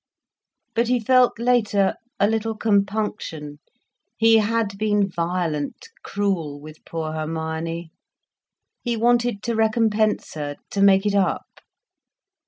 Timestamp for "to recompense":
9.43-10.33